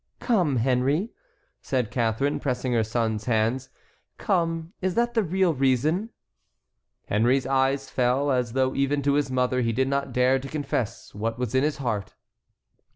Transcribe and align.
"Come, 0.19 0.55
Henry," 0.55 1.11
said 1.61 1.91
Catharine, 1.91 2.39
pressing 2.39 2.73
her 2.73 2.83
son's 2.83 3.25
hands, 3.25 3.69
"come, 4.17 4.73
is 4.81 4.95
that 4.95 5.13
the 5.13 5.21
real 5.21 5.53
reason?" 5.53 6.09
Henry's 7.05 7.45
eyes 7.45 7.91
fell, 7.91 8.31
as 8.31 8.53
though 8.53 8.73
even 8.73 9.03
to 9.03 9.13
his 9.13 9.29
mother 9.29 9.61
he 9.61 9.71
did 9.71 9.87
not 9.87 10.11
dare 10.11 10.39
to 10.39 10.47
confess 10.47 11.13
what 11.13 11.37
was 11.37 11.53
in 11.53 11.63
his 11.63 11.77
heart. 11.77 12.15